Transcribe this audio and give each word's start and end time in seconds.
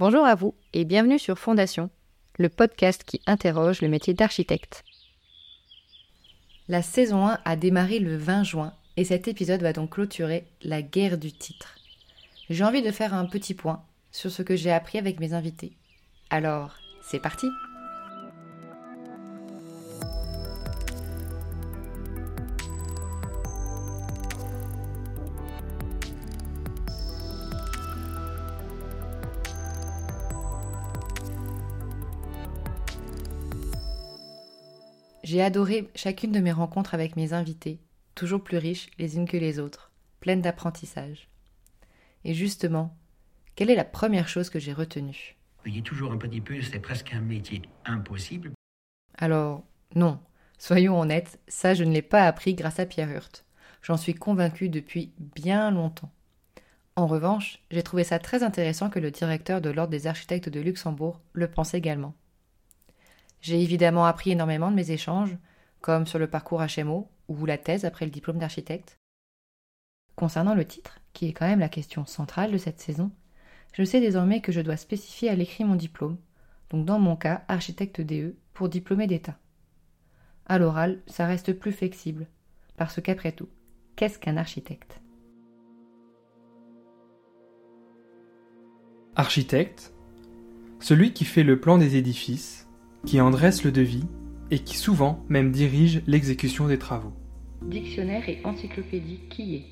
Bonjour 0.00 0.24
à 0.24 0.34
vous 0.34 0.54
et 0.72 0.86
bienvenue 0.86 1.18
sur 1.18 1.38
Fondation, 1.38 1.90
le 2.38 2.48
podcast 2.48 3.04
qui 3.04 3.20
interroge 3.26 3.82
le 3.82 3.88
métier 3.88 4.14
d'architecte. 4.14 4.82
La 6.68 6.80
saison 6.80 7.26
1 7.26 7.38
a 7.44 7.54
démarré 7.54 7.98
le 7.98 8.16
20 8.16 8.42
juin 8.44 8.72
et 8.96 9.04
cet 9.04 9.28
épisode 9.28 9.60
va 9.60 9.74
donc 9.74 9.90
clôturer 9.90 10.46
la 10.62 10.80
guerre 10.80 11.18
du 11.18 11.32
titre. 11.32 11.76
J'ai 12.48 12.64
envie 12.64 12.80
de 12.80 12.90
faire 12.92 13.12
un 13.12 13.26
petit 13.26 13.52
point 13.52 13.84
sur 14.10 14.30
ce 14.30 14.40
que 14.40 14.56
j'ai 14.56 14.72
appris 14.72 14.96
avec 14.96 15.20
mes 15.20 15.34
invités. 15.34 15.76
Alors, 16.30 16.78
c'est 17.02 17.20
parti 17.20 17.48
J'ai 35.30 35.42
adoré 35.42 35.88
chacune 35.94 36.32
de 36.32 36.40
mes 36.40 36.50
rencontres 36.50 36.92
avec 36.92 37.14
mes 37.14 37.34
invités, 37.34 37.78
toujours 38.16 38.42
plus 38.42 38.56
riches 38.56 38.90
les 38.98 39.14
unes 39.14 39.28
que 39.28 39.36
les 39.36 39.60
autres, 39.60 39.92
pleines 40.18 40.40
d'apprentissage. 40.40 41.28
Et 42.24 42.34
justement, 42.34 42.98
quelle 43.54 43.70
est 43.70 43.76
la 43.76 43.84
première 43.84 44.26
chose 44.26 44.50
que 44.50 44.58
j'ai 44.58 44.72
retenue? 44.72 45.36
Toujours 45.84 46.10
un 46.10 46.16
petit 46.16 46.40
peu, 46.40 46.60
c'est 46.62 46.80
presque 46.80 47.12
un 47.14 47.20
métier 47.20 47.62
impossible. 47.84 48.50
Alors, 49.18 49.62
non, 49.94 50.18
soyons 50.58 50.98
honnêtes, 50.98 51.38
ça 51.46 51.74
je 51.74 51.84
ne 51.84 51.92
l'ai 51.92 52.02
pas 52.02 52.26
appris 52.26 52.54
grâce 52.54 52.80
à 52.80 52.86
Pierre 52.86 53.12
Hurt. 53.12 53.44
J'en 53.82 53.96
suis 53.96 54.14
convaincue 54.14 54.68
depuis 54.68 55.12
bien 55.36 55.70
longtemps. 55.70 56.10
En 56.96 57.06
revanche, 57.06 57.60
j'ai 57.70 57.84
trouvé 57.84 58.02
ça 58.02 58.18
très 58.18 58.42
intéressant 58.42 58.90
que 58.90 58.98
le 58.98 59.12
directeur 59.12 59.60
de 59.60 59.70
l'Ordre 59.70 59.92
des 59.92 60.08
architectes 60.08 60.48
de 60.48 60.58
Luxembourg 60.58 61.20
le 61.34 61.48
pense 61.48 61.74
également. 61.74 62.16
J'ai 63.40 63.62
évidemment 63.62 64.04
appris 64.04 64.32
énormément 64.32 64.70
de 64.70 64.76
mes 64.76 64.90
échanges, 64.90 65.36
comme 65.80 66.06
sur 66.06 66.18
le 66.18 66.28
parcours 66.28 66.62
HMO 66.62 67.08
ou 67.28 67.46
la 67.46 67.58
thèse 67.58 67.84
après 67.84 68.04
le 68.04 68.10
diplôme 68.10 68.38
d'architecte. 68.38 68.98
Concernant 70.14 70.54
le 70.54 70.66
titre, 70.66 71.00
qui 71.12 71.28
est 71.28 71.32
quand 71.32 71.46
même 71.46 71.60
la 71.60 71.70
question 71.70 72.04
centrale 72.04 72.52
de 72.52 72.58
cette 72.58 72.80
saison, 72.80 73.10
je 73.72 73.84
sais 73.84 74.00
désormais 74.00 74.40
que 74.40 74.52
je 74.52 74.60
dois 74.60 74.76
spécifier 74.76 75.30
à 75.30 75.34
l'écrit 75.34 75.64
mon 75.64 75.76
diplôme, 75.76 76.18
donc 76.68 76.84
dans 76.84 76.98
mon 76.98 77.16
cas 77.16 77.44
architecte 77.48 78.00
DE 78.00 78.34
pour 78.52 78.68
diplômé 78.68 79.06
d'État. 79.06 79.38
À 80.46 80.58
l'oral, 80.58 81.00
ça 81.06 81.26
reste 81.26 81.52
plus 81.52 81.72
flexible, 81.72 82.26
parce 82.76 83.00
qu'après 83.00 83.32
tout, 83.32 83.48
qu'est-ce 83.96 84.18
qu'un 84.18 84.36
architecte? 84.36 85.00
Architecte, 89.16 89.94
celui 90.80 91.12
qui 91.12 91.24
fait 91.24 91.42
le 91.42 91.60
plan 91.60 91.78
des 91.78 91.96
édifices, 91.96 92.68
qui 93.06 93.20
en 93.20 93.30
dresse 93.30 93.64
le 93.64 93.72
devis 93.72 94.04
et 94.50 94.58
qui 94.58 94.76
souvent 94.76 95.24
même 95.28 95.52
dirige 95.52 96.02
l'exécution 96.06 96.66
des 96.66 96.78
travaux. 96.78 97.12
Dictionnaire 97.62 98.28
et 98.28 98.40
encyclopédie 98.44 99.20
qui 99.28 99.56
est? 99.56 99.64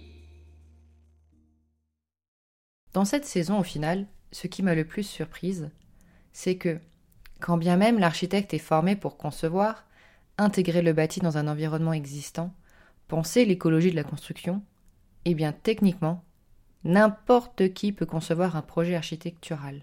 Dans 2.93 3.05
cette 3.05 3.25
saison, 3.25 3.59
au 3.59 3.63
final, 3.63 4.07
ce 4.33 4.47
qui 4.47 4.63
m'a 4.63 4.75
le 4.75 4.85
plus 4.85 5.03
surprise, 5.03 5.71
c'est 6.33 6.57
que, 6.57 6.79
quand 7.41 7.57
bien 7.57 7.77
même 7.77 7.99
l'architecte 7.99 8.55
est 8.55 8.59
formé 8.59 8.97
pour 8.97 9.17
concevoir, 9.17 9.87
intégrer 10.39 10.83
le 10.83 10.93
bâti 10.93 11.21
dans 11.21 11.37
un 11.39 11.49
environnement 11.49 11.93
existant, 11.93 12.55
penser 13.09 13.45
l'écologie 13.45 13.91
de 13.91 13.97
la 13.97 14.05
construction, 14.05 14.63
eh 15.25 15.35
bien 15.35 15.53
techniquement, 15.53 16.25
n'importe 16.85 17.73
qui 17.73 17.93
peut 17.93 18.07
concevoir 18.07 18.57
un 18.57 18.63
projet 18.63 18.95
architectural. 18.95 19.83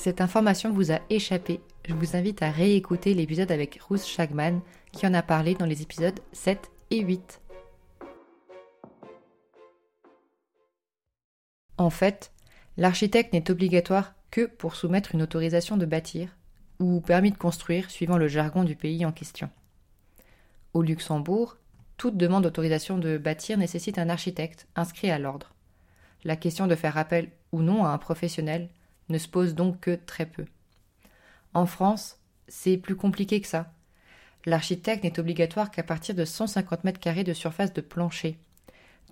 Cette 0.00 0.22
information 0.22 0.72
vous 0.72 0.92
a 0.92 1.00
échappé, 1.10 1.60
je 1.86 1.92
vous 1.92 2.16
invite 2.16 2.40
à 2.40 2.50
réécouter 2.50 3.12
l'épisode 3.12 3.52
avec 3.52 3.78
Ruth 3.82 4.06
Shagman 4.06 4.62
qui 4.92 5.06
en 5.06 5.12
a 5.12 5.20
parlé 5.20 5.54
dans 5.54 5.66
les 5.66 5.82
épisodes 5.82 6.18
7 6.32 6.70
et 6.90 7.00
8. 7.00 7.42
En 11.76 11.90
fait, 11.90 12.32
l'architecte 12.78 13.34
n'est 13.34 13.50
obligatoire 13.50 14.14
que 14.30 14.46
pour 14.46 14.74
soumettre 14.74 15.14
une 15.14 15.20
autorisation 15.20 15.76
de 15.76 15.84
bâtir 15.84 16.34
ou 16.78 17.02
permis 17.02 17.30
de 17.32 17.36
construire 17.36 17.90
suivant 17.90 18.16
le 18.16 18.26
jargon 18.26 18.64
du 18.64 18.76
pays 18.76 19.04
en 19.04 19.12
question. 19.12 19.50
Au 20.72 20.80
Luxembourg, 20.80 21.58
toute 21.98 22.16
demande 22.16 22.44
d'autorisation 22.44 22.96
de 22.96 23.18
bâtir 23.18 23.58
nécessite 23.58 23.98
un 23.98 24.08
architecte 24.08 24.66
inscrit 24.76 25.10
à 25.10 25.18
l'ordre. 25.18 25.52
La 26.24 26.36
question 26.36 26.66
de 26.66 26.74
faire 26.74 26.96
appel 26.96 27.28
ou 27.52 27.60
non 27.60 27.84
à 27.84 27.90
un 27.90 27.98
professionnel 27.98 28.70
ne 29.10 29.18
se 29.18 29.28
pose 29.28 29.54
donc 29.54 29.80
que 29.80 29.94
très 29.94 30.26
peu. 30.26 30.44
En 31.54 31.66
France, 31.66 32.18
c'est 32.48 32.76
plus 32.76 32.96
compliqué 32.96 33.40
que 33.40 33.46
ça. 33.46 33.72
L'architecte 34.46 35.04
n'est 35.04 35.20
obligatoire 35.20 35.70
qu'à 35.70 35.82
partir 35.82 36.14
de 36.14 36.24
150 36.24 36.84
mètres 36.84 37.00
carrés 37.00 37.24
de 37.24 37.32
surface 37.32 37.72
de 37.72 37.80
plancher. 37.80 38.38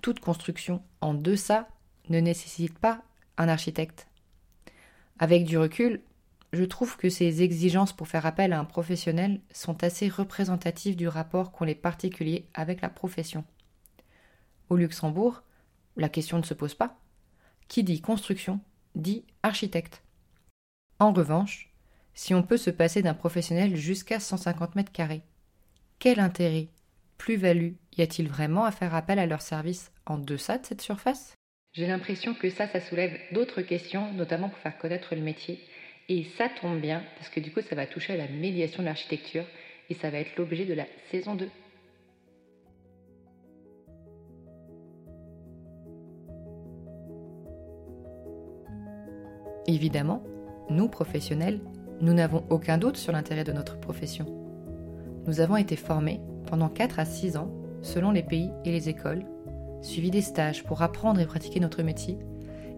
Toute 0.00 0.20
construction 0.20 0.82
en 1.00 1.14
deçà 1.14 1.68
ne 2.08 2.20
nécessite 2.20 2.78
pas 2.78 3.02
un 3.36 3.48
architecte. 3.48 4.08
Avec 5.18 5.44
du 5.44 5.58
recul, 5.58 6.00
je 6.52 6.64
trouve 6.64 6.96
que 6.96 7.10
ces 7.10 7.42
exigences 7.42 7.92
pour 7.92 8.08
faire 8.08 8.24
appel 8.24 8.52
à 8.52 8.58
un 8.58 8.64
professionnel 8.64 9.40
sont 9.52 9.84
assez 9.84 10.08
représentatives 10.08 10.96
du 10.96 11.08
rapport 11.08 11.52
qu'ont 11.52 11.64
les 11.64 11.74
particuliers 11.74 12.46
avec 12.54 12.80
la 12.80 12.88
profession. 12.88 13.44
Au 14.70 14.76
Luxembourg, 14.76 15.42
la 15.96 16.08
question 16.08 16.38
ne 16.38 16.44
se 16.44 16.54
pose 16.54 16.74
pas. 16.74 16.98
Qui 17.68 17.84
dit 17.84 18.00
construction 18.00 18.60
dit 18.94 19.24
architecte. 19.42 20.02
En 20.98 21.12
revanche, 21.12 21.70
si 22.14 22.34
on 22.34 22.42
peut 22.42 22.56
se 22.56 22.70
passer 22.70 23.02
d'un 23.02 23.14
professionnel 23.14 23.76
jusqu'à 23.76 24.20
150 24.20 24.74
mètres 24.74 24.92
carrés, 24.92 25.22
quel 25.98 26.20
intérêt, 26.20 26.68
plus-value 27.16 27.72
y 27.96 28.02
a-t-il 28.02 28.28
vraiment 28.28 28.64
à 28.64 28.72
faire 28.72 28.94
appel 28.94 29.18
à 29.18 29.26
leur 29.26 29.42
service 29.42 29.92
en 30.06 30.18
deçà 30.18 30.58
de 30.58 30.66
cette 30.66 30.80
surface? 30.80 31.34
J'ai 31.74 31.86
l'impression 31.86 32.34
que 32.34 32.50
ça, 32.50 32.66
ça 32.66 32.80
soulève 32.80 33.18
d'autres 33.32 33.62
questions, 33.62 34.12
notamment 34.14 34.48
pour 34.48 34.58
faire 34.58 34.78
connaître 34.78 35.14
le 35.14 35.20
métier. 35.20 35.60
Et 36.08 36.24
ça 36.36 36.48
tombe 36.48 36.80
bien, 36.80 37.04
parce 37.16 37.28
que 37.28 37.40
du 37.40 37.52
coup, 37.52 37.60
ça 37.60 37.76
va 37.76 37.86
toucher 37.86 38.14
à 38.14 38.16
la 38.16 38.28
médiation 38.28 38.82
de 38.82 38.88
l'architecture, 38.88 39.44
et 39.90 39.94
ça 39.94 40.10
va 40.10 40.18
être 40.18 40.36
l'objet 40.36 40.64
de 40.64 40.74
la 40.74 40.86
saison 41.10 41.34
2. 41.34 41.50
Évidemment, 49.68 50.22
nous, 50.70 50.88
professionnels, 50.88 51.60
nous 52.00 52.14
n'avons 52.14 52.42
aucun 52.48 52.78
doute 52.78 52.96
sur 52.96 53.12
l'intérêt 53.12 53.44
de 53.44 53.52
notre 53.52 53.78
profession. 53.78 54.24
Nous 55.26 55.40
avons 55.40 55.56
été 55.56 55.76
formés 55.76 56.22
pendant 56.46 56.70
4 56.70 56.98
à 56.98 57.04
6 57.04 57.36
ans, 57.36 57.52
selon 57.82 58.10
les 58.10 58.22
pays 58.22 58.50
et 58.64 58.72
les 58.72 58.88
écoles, 58.88 59.26
suivi 59.82 60.10
des 60.10 60.22
stages 60.22 60.64
pour 60.64 60.80
apprendre 60.80 61.20
et 61.20 61.26
pratiquer 61.26 61.60
notre 61.60 61.82
métier, 61.82 62.18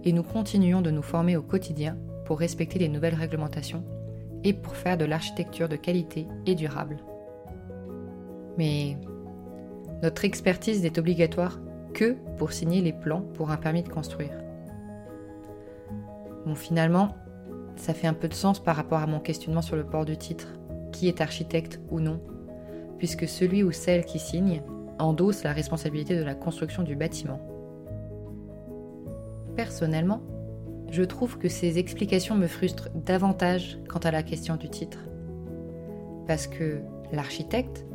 et 0.03 0.13
nous 0.13 0.25
continuons 0.25 0.83
de 0.83 0.91
nous 0.91 1.03
former 1.03 1.37
au 1.37 1.43
quotidien 1.43 1.97
pour 2.25 2.41
respecter 2.41 2.81
les 2.81 2.89
nouvelles 2.89 3.15
réglementations 3.15 3.85
et 4.43 4.53
pour 4.53 4.75
faire 4.75 4.99
de 4.99 5.05
l'architecture 5.05 5.69
de 5.69 5.77
qualité 5.77 6.27
et 6.45 6.57
durable. 6.57 6.97
Mais 8.59 8.97
notre 10.03 10.25
expertise 10.25 10.83
n'est 10.83 10.99
obligatoire 10.99 11.61
que 11.95 12.17
pour 12.37 12.51
signer 12.51 12.83
les 12.83 12.93
plans 12.93 13.23
pour 13.35 13.53
un 13.53 13.57
permis 13.57 13.85
de 13.85 13.89
construire. 13.89 14.33
Bon, 16.47 16.55
finalement, 16.55 17.15
ça 17.77 17.95
fait 17.95 18.07
un 18.07 18.15
peu 18.15 18.29
de 18.29 18.35
sens 18.35 18.63
par 18.63 18.77
rapport 18.77 19.01
à 19.01 19.07
mon 19.07 19.21
questionnement 19.21 19.63
sur 19.63 19.77
le 19.77 19.85
port 19.85 20.05
du 20.05 20.17
titre. 20.17 20.49
Qui 20.93 21.09
est 21.09 21.21
architecte 21.21 21.81
ou 21.91 22.01
non? 22.01 22.21
Puisque 22.99 23.29
celui 23.29 23.63
ou 23.63 23.73
celle 23.73 24.05
qui 24.05 24.19
signe 24.19 24.63
endosse 24.99 25.45
la 25.45 25.53
responsabilité 25.53 26.17
de 26.17 26.25
la 26.25 26.35
construction 26.35 26.83
du 26.83 26.97
bâtiment. 26.97 27.41
Personnellement, 29.57 30.21
je 30.91 31.03
trouve 31.03 31.39
que 31.39 31.49
ces 31.49 31.79
explications 31.79 32.35
me 32.35 32.47
frustrent 32.47 32.91
davantage 32.95 33.79
quant 33.89 34.01
à 34.01 34.11
la 34.11 34.23
question 34.23 34.57
du 34.57 34.69
titre. 34.69 34.99
Parce 36.27 36.47
que 36.47 36.81
l'architecte, 37.13 37.87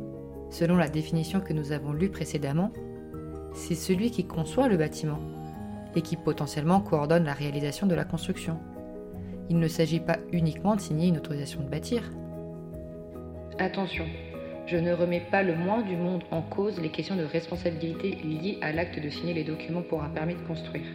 selon 0.50 0.76
la 0.76 0.88
définition 0.88 1.40
que 1.40 1.52
nous 1.52 1.72
avons 1.72 1.92
lue 1.92 2.10
précédemment, 2.10 2.72
c'est 3.54 3.74
celui 3.74 4.10
qui 4.10 4.24
conçoit 4.24 4.68
le 4.68 4.76
bâtiment 4.76 5.18
et 5.96 6.02
qui 6.02 6.16
potentiellement 6.16 6.80
coordonne 6.80 7.24
la 7.24 7.32
réalisation 7.32 7.86
de 7.86 7.94
la 7.94 8.04
construction. 8.04 8.58
Il 9.48 9.58
ne 9.58 9.66
s'agit 9.66 10.00
pas 10.00 10.18
uniquement 10.32 10.76
de 10.76 10.80
signer 10.80 11.08
une 11.08 11.16
autorisation 11.16 11.60
de 11.62 11.68
bâtir. 11.68 12.02
Attention, 13.58 14.04
je 14.66 14.76
ne 14.76 14.92
remets 14.92 15.22
pas 15.30 15.42
le 15.42 15.56
moins 15.56 15.82
du 15.82 15.96
monde 15.96 16.22
en 16.30 16.42
cause 16.42 16.78
les 16.80 16.90
questions 16.90 17.16
de 17.16 17.24
responsabilité 17.24 18.16
liées 18.22 18.58
à 18.60 18.72
l'acte 18.72 19.00
de 19.00 19.08
signer 19.08 19.32
les 19.32 19.44
documents 19.44 19.82
pour 19.82 20.02
un 20.02 20.10
permis 20.10 20.34
de 20.34 20.40
construire. 20.40 20.86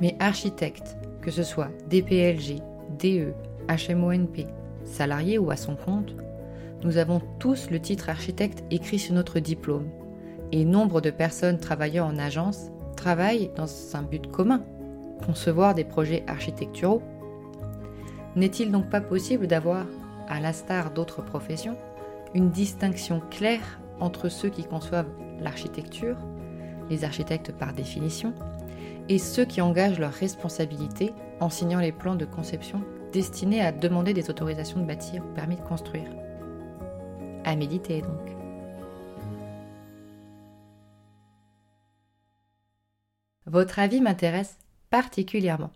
Mais 0.00 0.16
architecte, 0.18 0.96
que 1.20 1.30
ce 1.30 1.44
soit 1.44 1.68
DPLG, 1.88 2.60
DE, 2.98 3.34
HMONP, 3.68 4.46
salarié 4.84 5.38
ou 5.38 5.52
à 5.52 5.56
son 5.56 5.76
compte, 5.76 6.16
Nous 6.84 6.96
avons 6.96 7.20
tous 7.38 7.70
le 7.70 7.78
titre 7.78 8.08
architecte 8.08 8.64
écrit 8.72 8.98
sur 8.98 9.14
notre 9.14 9.38
diplôme, 9.38 9.88
et 10.50 10.64
nombre 10.64 11.00
de 11.00 11.10
personnes 11.10 11.58
travaillant 11.58 12.08
en 12.08 12.18
agence 12.18 12.70
travaillent 12.96 13.50
dans 13.54 13.68
un 13.94 14.02
but 14.02 14.26
commun, 14.26 14.64
concevoir 15.24 15.76
des 15.76 15.84
projets 15.84 16.24
architecturaux. 16.26 17.00
N'est-il 18.34 18.72
donc 18.72 18.90
pas 18.90 19.00
possible 19.00 19.46
d'avoir, 19.46 19.86
à 20.28 20.40
l'instar 20.40 20.90
d'autres 20.90 21.22
professions, 21.22 21.76
une 22.34 22.50
distinction 22.50 23.22
claire 23.30 23.80
entre 24.00 24.28
ceux 24.28 24.48
qui 24.48 24.64
conçoivent 24.64 25.10
l'architecture, 25.40 26.16
les 26.90 27.04
architectes 27.04 27.52
par 27.52 27.74
définition, 27.74 28.34
et 29.08 29.18
ceux 29.18 29.44
qui 29.44 29.60
engagent 29.60 30.00
leurs 30.00 30.12
responsabilités 30.12 31.12
en 31.38 31.48
signant 31.48 31.80
les 31.80 31.92
plans 31.92 32.16
de 32.16 32.24
conception 32.24 32.82
destinés 33.12 33.60
à 33.60 33.70
demander 33.70 34.14
des 34.14 34.30
autorisations 34.30 34.80
de 34.80 34.86
bâtir 34.86 35.22
ou 35.24 35.34
permis 35.34 35.56
de 35.56 35.60
construire? 35.60 36.08
À 37.44 37.56
méditer 37.56 38.02
donc. 38.02 38.30
Votre 43.46 43.80
avis 43.80 44.00
m'intéresse 44.00 44.56
particulièrement. 44.90 45.72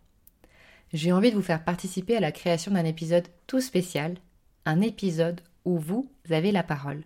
J'ai 0.92 1.12
envie 1.12 1.30
de 1.30 1.36
vous 1.36 1.42
faire 1.42 1.64
participer 1.64 2.16
à 2.16 2.20
la 2.20 2.32
création 2.32 2.72
d'un 2.72 2.84
épisode 2.84 3.26
tout 3.46 3.60
spécial, 3.60 4.16
un 4.64 4.80
épisode 4.80 5.40
où 5.64 5.78
vous 5.78 6.08
avez 6.30 6.52
la 6.52 6.62
parole. 6.62 7.02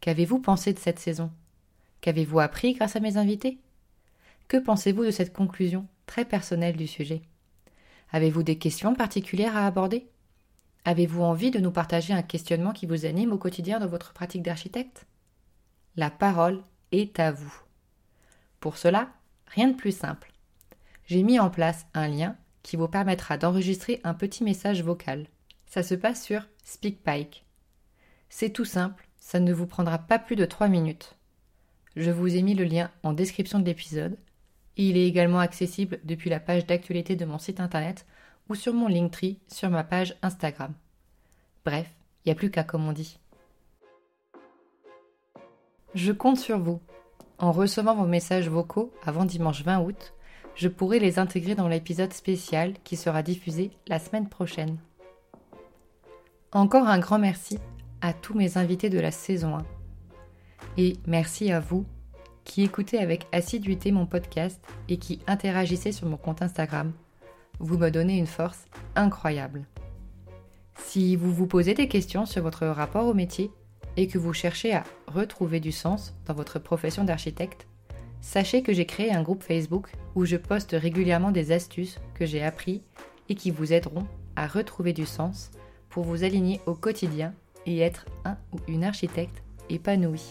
Qu'avez-vous 0.00 0.40
pensé 0.40 0.72
de 0.72 0.78
cette 0.78 0.98
saison? 0.98 1.30
Qu'avez-vous 2.00 2.40
appris 2.40 2.72
grâce 2.72 2.96
à 2.96 3.00
mes 3.00 3.18
invités? 3.18 3.58
Que 4.48 4.56
pensez-vous 4.56 5.04
de 5.04 5.10
cette 5.10 5.34
conclusion 5.34 5.86
très 6.06 6.24
personnelle 6.24 6.76
du 6.76 6.86
sujet? 6.86 7.20
Avez-vous 8.10 8.42
des 8.42 8.58
questions 8.58 8.94
particulières 8.94 9.56
à 9.56 9.66
aborder? 9.66 10.09
Avez-vous 10.84 11.22
envie 11.22 11.50
de 11.50 11.58
nous 11.58 11.70
partager 11.70 12.12
un 12.12 12.22
questionnement 12.22 12.72
qui 12.72 12.86
vous 12.86 13.04
anime 13.04 13.32
au 13.32 13.38
quotidien 13.38 13.78
dans 13.78 13.86
votre 13.86 14.12
pratique 14.12 14.42
d'architecte? 14.42 15.06
La 15.96 16.10
parole 16.10 16.62
est 16.92 17.18
à 17.20 17.32
vous. 17.32 17.54
Pour 18.60 18.76
cela, 18.76 19.10
rien 19.46 19.68
de 19.68 19.76
plus 19.76 19.96
simple. 19.96 20.32
J'ai 21.06 21.22
mis 21.22 21.38
en 21.38 21.50
place 21.50 21.86
un 21.92 22.08
lien 22.08 22.36
qui 22.62 22.76
vous 22.76 22.88
permettra 22.88 23.36
d'enregistrer 23.36 24.00
un 24.04 24.14
petit 24.14 24.44
message 24.44 24.82
vocal. 24.82 25.26
Ça 25.66 25.82
se 25.82 25.94
passe 25.94 26.24
sur 26.24 26.46
SpeakPike. 26.64 27.44
C'est 28.28 28.50
tout 28.50 28.64
simple, 28.64 29.08
ça 29.18 29.40
ne 29.40 29.52
vous 29.52 29.66
prendra 29.66 29.98
pas 29.98 30.18
plus 30.18 30.36
de 30.36 30.44
3 30.44 30.68
minutes. 30.68 31.16
Je 31.96 32.10
vous 32.10 32.36
ai 32.36 32.42
mis 32.42 32.54
le 32.54 32.64
lien 32.64 32.90
en 33.02 33.12
description 33.12 33.58
de 33.58 33.64
l'épisode. 33.64 34.16
Il 34.76 34.96
est 34.96 35.06
également 35.06 35.40
accessible 35.40 36.00
depuis 36.04 36.30
la 36.30 36.40
page 36.40 36.64
d'actualité 36.66 37.16
de 37.16 37.24
mon 37.24 37.38
site 37.38 37.60
internet 37.60 38.06
ou 38.50 38.54
sur 38.56 38.74
mon 38.74 38.88
Linktree 38.88 39.38
sur 39.46 39.70
ma 39.70 39.84
page 39.84 40.16
Instagram. 40.22 40.74
Bref, 41.64 41.88
il 42.24 42.28
n'y 42.28 42.32
a 42.32 42.34
plus 42.34 42.50
qu'à 42.50 42.64
comme 42.64 42.86
on 42.86 42.92
dit. 42.92 43.18
Je 45.94 46.12
compte 46.12 46.38
sur 46.38 46.58
vous. 46.58 46.80
En 47.38 47.52
recevant 47.52 47.94
vos 47.94 48.06
messages 48.06 48.50
vocaux 48.50 48.92
avant 49.02 49.24
dimanche 49.24 49.62
20 49.62 49.80
août, 49.80 50.12
je 50.56 50.68
pourrai 50.68 50.98
les 50.98 51.18
intégrer 51.18 51.54
dans 51.54 51.68
l'épisode 51.68 52.12
spécial 52.12 52.74
qui 52.84 52.96
sera 52.96 53.22
diffusé 53.22 53.70
la 53.86 53.98
semaine 53.98 54.28
prochaine. 54.28 54.76
Encore 56.52 56.88
un 56.88 56.98
grand 56.98 57.18
merci 57.18 57.58
à 58.00 58.12
tous 58.12 58.34
mes 58.34 58.58
invités 58.58 58.90
de 58.90 58.98
la 58.98 59.12
saison 59.12 59.56
1. 59.56 59.64
Et 60.76 60.96
merci 61.06 61.50
à 61.52 61.60
vous 61.60 61.86
qui 62.44 62.62
écoutez 62.62 62.98
avec 62.98 63.26
assiduité 63.32 63.92
mon 63.92 64.06
podcast 64.06 64.60
et 64.88 64.98
qui 64.98 65.20
interagissez 65.26 65.92
sur 65.92 66.08
mon 66.08 66.16
compte 66.16 66.42
Instagram. 66.42 66.92
Vous 67.62 67.76
me 67.76 67.90
donnez 67.90 68.16
une 68.16 68.26
force 68.26 68.64
incroyable. 68.96 69.66
Si 70.86 71.14
vous 71.14 71.30
vous 71.30 71.46
posez 71.46 71.74
des 71.74 71.88
questions 71.88 72.24
sur 72.24 72.42
votre 72.42 72.66
rapport 72.66 73.06
au 73.06 73.12
métier 73.12 73.50
et 73.98 74.06
que 74.06 74.16
vous 74.16 74.32
cherchez 74.32 74.74
à 74.74 74.82
retrouver 75.06 75.60
du 75.60 75.70
sens 75.70 76.14
dans 76.24 76.32
votre 76.32 76.58
profession 76.58 77.04
d'architecte, 77.04 77.66
sachez 78.22 78.62
que 78.62 78.72
j'ai 78.72 78.86
créé 78.86 79.12
un 79.12 79.22
groupe 79.22 79.42
Facebook 79.42 79.92
où 80.14 80.24
je 80.24 80.38
poste 80.38 80.70
régulièrement 80.72 81.32
des 81.32 81.52
astuces 81.52 81.98
que 82.14 82.24
j'ai 82.24 82.42
appris 82.42 82.80
et 83.28 83.34
qui 83.34 83.50
vous 83.50 83.74
aideront 83.74 84.06
à 84.36 84.46
retrouver 84.46 84.94
du 84.94 85.04
sens 85.04 85.50
pour 85.90 86.04
vous 86.04 86.24
aligner 86.24 86.62
au 86.64 86.74
quotidien 86.74 87.34
et 87.66 87.80
être 87.80 88.06
un 88.24 88.38
ou 88.54 88.56
une 88.68 88.84
architecte 88.84 89.42
épanoui. 89.68 90.22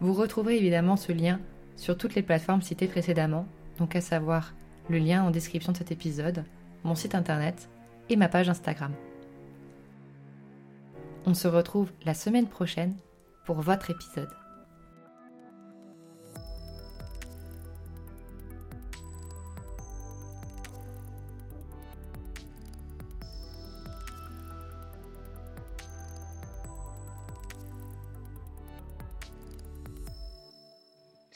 Vous 0.00 0.14
retrouverez 0.14 0.56
évidemment 0.56 0.96
ce 0.96 1.12
lien 1.12 1.38
sur 1.76 1.98
toutes 1.98 2.14
les 2.14 2.22
plateformes 2.22 2.62
citées 2.62 2.88
précédemment, 2.88 3.46
donc 3.78 3.94
à 3.94 4.00
savoir 4.00 4.54
le 4.88 4.98
lien 4.98 5.24
en 5.24 5.30
description 5.30 5.72
de 5.72 5.78
cet 5.78 5.92
épisode, 5.92 6.44
mon 6.84 6.94
site 6.94 7.14
internet 7.14 7.68
et 8.08 8.16
ma 8.16 8.28
page 8.28 8.48
Instagram. 8.48 8.92
On 11.26 11.34
se 11.34 11.48
retrouve 11.48 11.90
la 12.04 12.14
semaine 12.14 12.46
prochaine 12.46 12.94
pour 13.46 13.60
votre 13.60 13.90
épisode. 13.90 14.28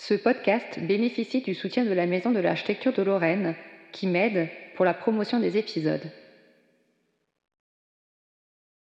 Ce 0.09 0.15
podcast 0.15 0.79
bénéficie 0.81 1.43
du 1.43 1.55
soutien 1.55 1.85
de 1.85 1.93
la 1.93 2.07
Maison 2.07 2.31
de 2.31 2.39
l'Architecture 2.39 2.95
de 2.95 3.03
Lorraine 3.03 3.55
qui 3.93 4.07
m'aide 4.07 4.49
pour 4.75 4.87
la 4.87 4.95
promotion 4.95 5.39
des 5.39 5.59
épisodes. 5.59 6.11